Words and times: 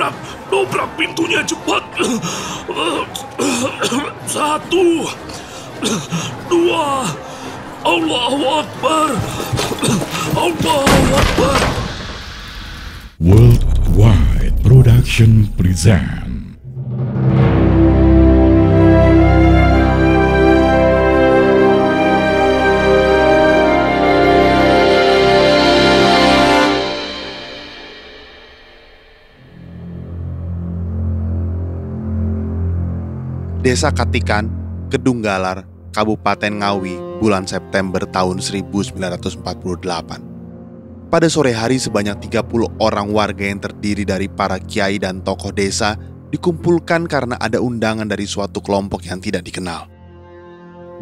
dobrak, 0.00 0.16
dobrak 0.48 0.88
pintunya 0.96 1.44
cepat. 1.44 1.84
Satu, 4.24 5.04
dua, 6.48 7.04
Allahu 7.84 8.64
Akbar, 8.64 9.08
Allahu 10.32 11.04
Akbar. 11.12 11.60
Worldwide 13.20 14.56
Production 14.64 15.52
present 15.52 16.39
Desa 33.60 33.92
Katikan, 33.92 34.48
Kedunggalar, 34.88 35.68
Kabupaten 35.92 36.48
Ngawi, 36.48 37.20
bulan 37.20 37.44
September 37.44 38.00
tahun 38.08 38.40
1948. 38.40 39.44
Pada 41.12 41.28
sore 41.28 41.52
hari 41.52 41.76
sebanyak 41.76 42.24
30 42.24 42.80
orang 42.80 43.12
warga 43.12 43.44
yang 43.44 43.60
terdiri 43.60 44.08
dari 44.08 44.32
para 44.32 44.56
kiai 44.56 44.96
dan 44.96 45.20
tokoh 45.20 45.52
desa 45.52 46.00
dikumpulkan 46.32 47.04
karena 47.04 47.36
ada 47.36 47.60
undangan 47.60 48.08
dari 48.08 48.24
suatu 48.24 48.64
kelompok 48.64 49.04
yang 49.04 49.20
tidak 49.20 49.44
dikenal. 49.44 49.92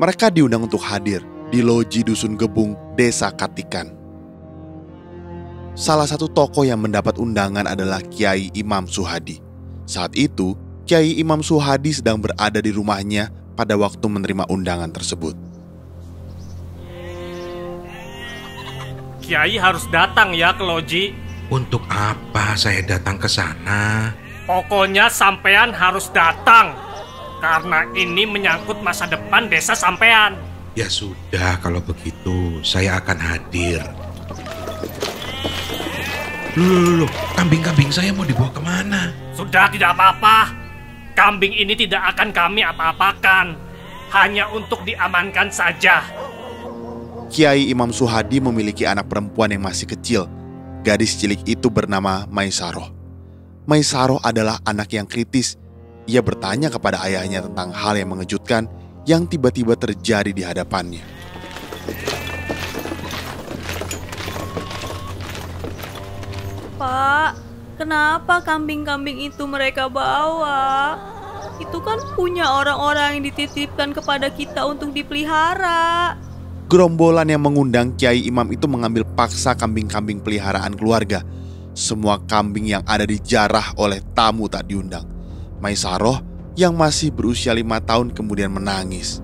Mereka 0.03 0.35
diundang 0.35 0.67
untuk 0.67 0.83
hadir 0.83 1.23
di 1.55 1.63
loji 1.63 2.03
Dusun 2.03 2.35
Gebung, 2.35 2.75
Desa 2.99 3.31
Katikan. 3.31 3.95
Salah 5.79 6.11
satu 6.11 6.27
tokoh 6.27 6.67
yang 6.67 6.83
mendapat 6.83 7.23
undangan 7.23 7.71
adalah 7.71 8.03
Kiai 8.03 8.51
Imam 8.59 8.91
Suhadi. 8.91 9.39
Saat 9.87 10.19
itu, 10.19 10.59
Kiai 10.89 11.21
Imam 11.21 11.45
Suhadi 11.45 11.93
sedang 11.93 12.17
berada 12.17 12.65
di 12.65 12.73
rumahnya 12.73 13.29
pada 13.53 13.77
waktu 13.77 14.09
menerima 14.09 14.49
undangan 14.49 14.89
tersebut. 14.89 15.37
Kiai 19.21 19.61
harus 19.61 19.85
datang 19.93 20.33
ya 20.33 20.57
ke 20.57 20.65
loji. 20.65 21.13
Untuk 21.53 21.85
apa 21.93 22.57
saya 22.57 22.81
datang 22.81 23.21
ke 23.21 23.29
sana? 23.29 24.17
Pokoknya 24.49 25.13
sampean 25.13 25.77
harus 25.77 26.09
datang. 26.09 26.73
Karena 27.45 27.85
ini 27.93 28.25
menyangkut 28.25 28.81
masa 28.81 29.05
depan 29.05 29.53
desa 29.53 29.77
sampean. 29.77 30.41
Ya 30.73 30.89
sudah, 30.89 31.61
kalau 31.61 31.85
begitu 31.85 32.65
saya 32.65 32.97
akan 32.97 33.19
hadir. 33.21 33.85
Loh, 36.57 36.65
loh, 36.65 37.05
loh, 37.05 37.11
kambing-kambing 37.37 37.93
saya 37.93 38.09
mau 38.09 38.25
dibawa 38.25 38.49
ke 38.57 38.63
mana? 38.65 39.13
Sudah 39.37 39.69
tidak 39.69 39.93
apa-apa. 39.93 40.58
Kambing 41.19 41.51
ini 41.51 41.75
tidak 41.75 42.15
akan 42.15 42.31
kami 42.31 42.63
apa-apakan. 42.63 43.59
Hanya 44.15 44.47
untuk 44.55 44.87
diamankan 44.87 45.51
saja. 45.51 46.07
Kiai 47.27 47.67
Imam 47.75 47.91
Suhadi 47.91 48.39
memiliki 48.39 48.87
anak 48.87 49.11
perempuan 49.11 49.51
yang 49.51 49.67
masih 49.67 49.91
kecil. 49.91 50.31
Gadis 50.87 51.19
cilik 51.19 51.43
itu 51.43 51.67
bernama 51.67 52.23
Maisaroh. 52.31 52.95
Maisaroh 53.67 54.23
adalah 54.23 54.63
anak 54.63 54.95
yang 54.95 55.11
kritis. 55.11 55.59
Ia 56.07 56.23
bertanya 56.23 56.71
kepada 56.71 57.03
ayahnya 57.03 57.43
tentang 57.51 57.75
hal 57.75 57.99
yang 57.99 58.15
mengejutkan 58.15 58.71
yang 59.03 59.27
tiba-tiba 59.27 59.75
terjadi 59.75 60.31
di 60.31 60.47
hadapannya. 60.47 61.03
Pak, 66.79 67.48
kenapa 67.79 68.43
kambing-kambing 68.43 69.31
itu 69.31 69.47
mereka 69.47 69.87
bawa? 69.87 70.99
Itu 71.63 71.79
kan 71.79 72.03
punya 72.19 72.51
orang-orang 72.51 73.23
yang 73.23 73.25
dititipkan 73.31 73.95
kepada 73.95 74.29
kita 74.35 74.67
untuk 74.67 74.91
dipelihara. 74.91 76.19
Gerombolan 76.69 77.31
yang 77.31 77.41
mengundang 77.41 77.97
Kiai 77.97 78.29
Imam 78.29 78.45
itu 78.53 78.69
mengambil 78.69 79.07
paksa 79.17 79.57
kambing-kambing 79.57 80.21
peliharaan 80.21 80.77
keluarga. 80.77 81.25
Semua 81.73 82.19
kambing 82.27 82.69
yang 82.69 82.83
ada 82.85 83.07
dijarah 83.07 83.73
oleh 83.79 84.03
tamu 84.13 84.51
tak 84.51 84.69
diundang. 84.69 85.07
Maisaroh 85.63 86.21
yang 86.59 86.75
masih 86.75 87.15
berusia 87.15 87.55
lima 87.55 87.79
tahun 87.79 88.13
kemudian 88.13 88.51
menangis. 88.53 89.23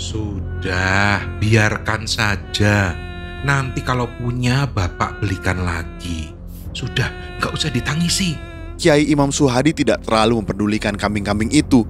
Sudah, 0.00 1.22
biarkan 1.38 2.08
saja. 2.08 3.09
Nanti 3.40 3.80
kalau 3.80 4.04
punya 4.20 4.68
bapak 4.68 5.24
belikan 5.24 5.64
lagi. 5.64 6.36
Sudah, 6.76 7.08
nggak 7.40 7.52
usah 7.56 7.72
ditangisi. 7.72 8.36
Kiai 8.76 9.08
Imam 9.08 9.32
Suhadi 9.32 9.72
tidak 9.72 10.04
terlalu 10.04 10.40
memperdulikan 10.44 10.96
kambing-kambing 10.96 11.52
itu. 11.52 11.84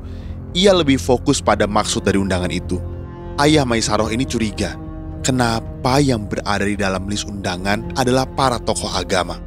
Ia 0.55 0.75
lebih 0.75 0.99
fokus 0.99 1.39
pada 1.39 1.67
maksud 1.67 2.03
dari 2.03 2.19
undangan 2.19 2.51
itu. 2.51 2.79
Ayah 3.39 3.63
Maisaroh 3.63 4.11
ini 4.11 4.27
curiga. 4.27 4.75
Kenapa 5.23 6.01
yang 6.01 6.27
berada 6.27 6.67
di 6.67 6.75
dalam 6.75 7.07
list 7.07 7.29
undangan 7.29 7.95
adalah 7.95 8.27
para 8.27 8.59
tokoh 8.59 8.91
agama? 8.91 9.39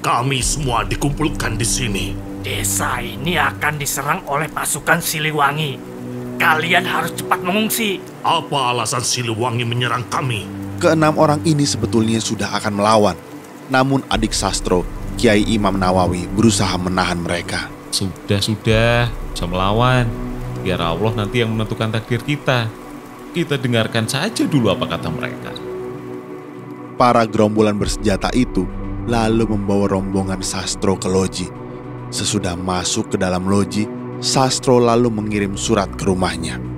Kami 0.00 0.40
semua 0.40 0.86
dikumpulkan 0.88 1.58
di 1.58 1.66
sini. 1.66 2.06
Desa 2.40 3.02
ini 3.02 3.36
akan 3.36 3.74
diserang 3.76 4.22
oleh 4.30 4.46
pasukan 4.46 5.02
Siliwangi. 5.02 5.76
Kalian 6.38 6.86
harus 6.86 7.12
cepat 7.18 7.42
mengungsi. 7.42 7.98
Apa 8.22 8.72
alasan 8.72 9.02
Siliwangi 9.02 9.66
menyerang 9.66 10.06
kami? 10.08 10.65
Keenam 10.76 11.16
orang 11.16 11.40
ini 11.48 11.64
sebetulnya 11.64 12.20
sudah 12.20 12.52
akan 12.60 12.76
melawan. 12.76 13.16
Namun 13.72 14.04
adik 14.12 14.36
Sastro, 14.36 14.84
Kiai 15.16 15.40
Imam 15.48 15.72
Nawawi 15.80 16.28
berusaha 16.28 16.76
menahan 16.76 17.16
mereka. 17.16 17.72
Sudah, 17.88 18.44
sudah, 18.44 19.08
bisa 19.32 19.48
melawan. 19.48 20.04
Biar 20.60 20.76
Allah 20.84 21.12
nanti 21.16 21.40
yang 21.40 21.56
menentukan 21.56 21.88
takdir 21.96 22.20
kita. 22.20 22.68
Kita 23.32 23.56
dengarkan 23.56 24.04
saja 24.04 24.44
dulu 24.44 24.68
apa 24.68 24.84
kata 24.84 25.08
mereka. 25.08 25.52
Para 27.00 27.24
gerombolan 27.24 27.76
bersenjata 27.80 28.28
itu 28.36 28.68
lalu 29.08 29.48
membawa 29.56 29.88
rombongan 29.96 30.44
Sastro 30.44 31.00
ke 31.00 31.08
loji. 31.08 31.48
Sesudah 32.12 32.52
masuk 32.52 33.12
ke 33.12 33.16
dalam 33.16 33.48
loji, 33.48 33.88
Sastro 34.20 34.76
lalu 34.76 35.08
mengirim 35.08 35.56
surat 35.56 35.88
ke 35.96 36.04
rumahnya. 36.04 36.75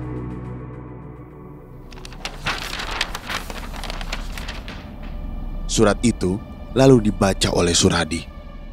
Surat 5.69 6.01
itu 6.01 6.41
lalu 6.73 7.13
dibaca 7.13 7.53
oleh 7.53 7.77
Suradi. 7.77 8.25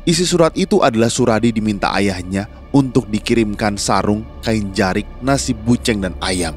Isi 0.09 0.25
surat 0.25 0.57
itu 0.57 0.81
adalah 0.81 1.13
Suradi 1.13 1.53
diminta 1.53 1.93
ayahnya 1.93 2.49
untuk 2.73 3.13
dikirimkan 3.13 3.77
sarung, 3.77 4.25
kain 4.41 4.73
jarik, 4.73 5.05
nasi 5.21 5.53
buceng, 5.53 6.01
dan 6.01 6.17
ayam. 6.25 6.57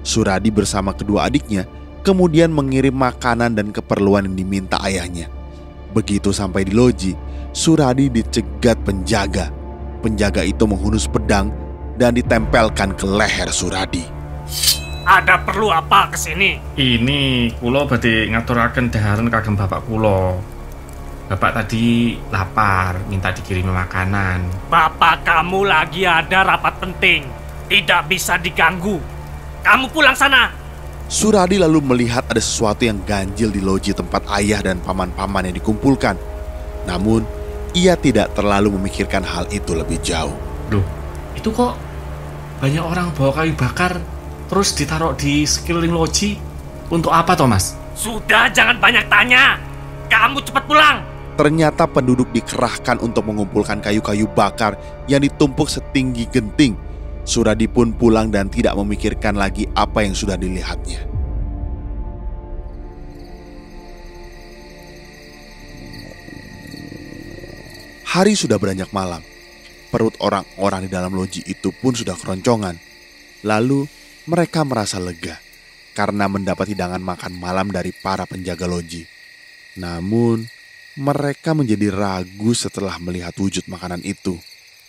Suradi 0.00 0.48
bersama 0.48 0.96
kedua 0.96 1.28
adiknya 1.28 1.68
kemudian 2.00 2.48
mengirim 2.48 2.96
makanan 2.96 3.52
dan 3.52 3.68
keperluan 3.68 4.24
yang 4.24 4.36
diminta 4.40 4.80
ayahnya. 4.80 5.28
Begitu 5.92 6.32
sampai 6.32 6.64
di 6.64 6.72
loji, 6.72 7.12
Suradi 7.52 8.08
dicegat 8.08 8.80
penjaga. 8.88 9.52
Penjaga 10.00 10.46
itu 10.48 10.64
menghunus 10.64 11.04
pedang 11.04 11.52
dan 12.00 12.16
ditempelkan 12.16 12.96
ke 12.96 13.04
leher 13.04 13.52
Suradi. 13.52 14.08
Ada 15.08 15.40
perlu 15.40 15.72
apa 15.72 16.12
ke 16.12 16.20
sini? 16.20 16.60
Ini 16.76 17.56
kulo 17.56 17.88
badhe 17.88 18.28
ngaturaken 18.28 18.92
daharan 18.92 19.32
kagem 19.32 19.56
bapak 19.56 19.88
kulo. 19.88 20.36
Bapak 21.32 21.56
tadi 21.56 22.20
lapar, 22.28 23.08
minta 23.08 23.32
dikirimi 23.32 23.72
makanan. 23.72 24.68
Bapak 24.68 25.24
kamu 25.24 25.64
lagi 25.64 26.04
ada 26.04 26.44
rapat 26.44 26.76
penting. 26.76 27.24
Tidak 27.72 28.04
bisa 28.04 28.36
diganggu. 28.36 29.00
Kamu 29.64 29.88
pulang 29.88 30.12
sana. 30.12 30.52
Suradi 31.08 31.56
lalu 31.56 31.80
melihat 31.80 32.28
ada 32.28 32.40
sesuatu 32.44 32.84
yang 32.84 33.00
ganjil 33.08 33.48
di 33.48 33.64
loji 33.64 33.96
tempat 33.96 34.28
ayah 34.36 34.60
dan 34.60 34.76
paman-paman 34.84 35.48
yang 35.48 35.56
dikumpulkan. 35.56 36.20
Namun, 36.84 37.24
ia 37.72 37.96
tidak 37.96 38.36
terlalu 38.36 38.76
memikirkan 38.76 39.24
hal 39.24 39.48
itu 39.48 39.72
lebih 39.72 40.04
jauh. 40.04 40.36
Loh, 40.68 40.84
itu 41.32 41.48
kok 41.48 41.80
banyak 42.60 42.84
orang 42.84 43.08
bawa 43.16 43.32
kayu 43.32 43.56
bakar 43.56 43.96
terus 44.48 44.72
ditaruh 44.74 45.14
di 45.14 45.44
sekeliling 45.44 45.92
loji. 45.92 46.40
Untuk 46.88 47.12
apa, 47.12 47.36
Thomas? 47.36 47.76
Sudah 47.92 48.48
jangan 48.48 48.80
banyak 48.80 49.06
tanya. 49.12 49.60
Kamu 50.08 50.40
cepat 50.40 50.64
pulang. 50.64 50.96
Ternyata 51.38 51.86
penduduk 51.86 52.32
dikerahkan 52.34 52.98
untuk 52.98 53.28
mengumpulkan 53.28 53.78
kayu-kayu 53.78 54.26
bakar 54.32 54.74
yang 55.06 55.22
ditumpuk 55.22 55.70
setinggi 55.70 56.26
genting. 56.32 56.74
Suradi 57.28 57.68
pun 57.68 57.92
pulang 57.92 58.32
dan 58.32 58.48
tidak 58.48 58.74
memikirkan 58.74 59.36
lagi 59.36 59.68
apa 59.76 60.02
yang 60.02 60.16
sudah 60.16 60.34
dilihatnya. 60.34 61.04
Hari 68.08 68.32
sudah 68.32 68.56
beranjak 68.56 68.88
malam. 68.96 69.20
Perut 69.92 70.16
orang-orang 70.24 70.88
di 70.88 70.90
dalam 70.90 71.12
loji 71.12 71.44
itu 71.44 71.68
pun 71.70 71.92
sudah 71.92 72.16
keroncongan. 72.16 72.80
Lalu 73.44 73.84
mereka 74.28 74.60
merasa 74.60 75.00
lega 75.00 75.40
karena 75.96 76.28
mendapat 76.28 76.76
hidangan 76.76 77.00
makan 77.00 77.40
malam 77.40 77.72
dari 77.72 77.96
para 77.96 78.28
penjaga 78.28 78.68
loji. 78.68 79.08
Namun, 79.80 80.44
mereka 81.00 81.56
menjadi 81.56 81.88
ragu 81.88 82.52
setelah 82.52 83.00
melihat 83.00 83.32
wujud 83.40 83.64
makanan 83.72 84.04
itu. 84.04 84.36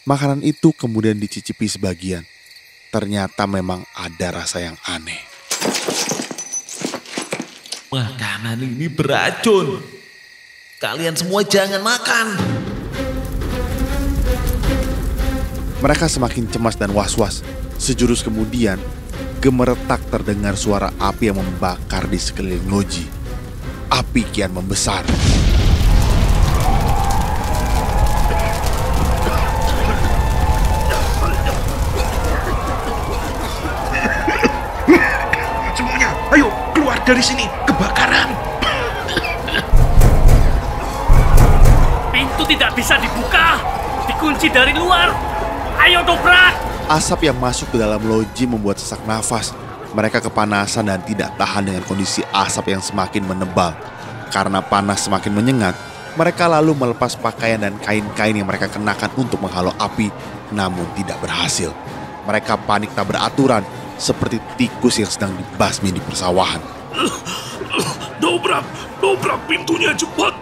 Makanan 0.03 0.43
itu 0.43 0.75
kemudian 0.75 1.15
dicicipi 1.15 1.71
sebagian. 1.71 2.27
Ternyata 2.91 3.47
memang 3.47 3.87
ada 3.95 4.43
rasa 4.43 4.59
yang 4.59 4.75
aneh. 4.83 5.23
Makanan 7.89 8.59
ini 8.59 8.91
beracun. 8.91 9.79
Kalian 10.83 11.15
semua 11.15 11.47
jangan 11.47 11.79
makan. 11.79 12.27
Mereka 15.79 16.11
semakin 16.11 16.43
cemas 16.51 16.75
dan 16.75 16.91
was-was. 16.91 17.39
Sejurus 17.79 18.19
kemudian, 18.19 18.75
gemeretak 19.39 20.03
terdengar 20.11 20.59
suara 20.59 20.91
api 20.99 21.31
yang 21.31 21.39
membakar 21.39 22.11
di 22.11 22.19
sekeliling 22.19 22.67
loji. 22.67 23.07
Api 23.87 24.27
kian 24.35 24.51
membesar. 24.51 25.07
Semuanya, 35.71 36.11
ayo 36.35 36.51
keluar 36.75 36.99
dari 37.07 37.23
sini. 37.23 37.47
Kebakaran. 37.63 38.29
Pintu 42.11 42.43
tidak 42.43 42.75
bisa 42.75 42.99
dibuka. 42.99 43.55
Dikunci 44.11 44.51
dari 44.51 44.75
luar. 44.75 45.15
Ayo 45.79 46.03
dobrak. 46.03 46.78
Asap 46.89 47.29
yang 47.29 47.37
masuk 47.37 47.69
ke 47.69 47.77
dalam 47.77 48.01
loji 48.01 48.49
membuat 48.49 48.81
sesak 48.81 48.97
nafas. 49.05 49.53
Mereka 49.93 50.25
kepanasan 50.25 50.89
dan 50.89 50.97
tidak 51.05 51.37
tahan 51.37 51.69
dengan 51.69 51.85
kondisi 51.85 52.25
asap 52.33 52.73
yang 52.73 52.81
semakin 52.81 53.29
menebal. 53.29 53.77
Karena 54.33 54.57
panas 54.57 55.05
semakin 55.05 55.29
menyengat, 55.37 55.77
mereka 56.17 56.49
lalu 56.49 56.73
melepas 56.73 57.13
pakaian 57.13 57.61
dan 57.61 57.77
kain-kain 57.77 58.33
yang 58.33 58.49
mereka 58.49 58.65
kenakan 58.73 59.05
untuk 59.21 59.37
menghalau 59.37 59.69
api, 59.77 60.09
namun 60.49 60.89
tidak 60.97 61.21
berhasil. 61.21 61.69
Mereka 62.25 62.57
panik 62.65 62.89
tak 62.97 63.05
beraturan, 63.05 63.61
seperti 64.01 64.41
tikus 64.57 64.97
yang 64.97 65.13
sedang 65.13 65.37
dibasmi 65.37 65.93
di 65.93 66.01
persawahan. 66.01 66.61
Dobrak, 68.17 68.65
dobrak 68.97 69.37
pintunya 69.45 69.93
cepat. 69.93 70.33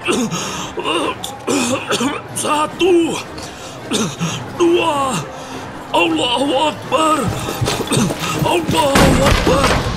Satu, 2.40 3.20
dua, 4.56 5.12
Allahu 5.98 6.54
Akbar. 6.70 7.18
Allahu 8.54 9.24
Akbar. 9.30 9.97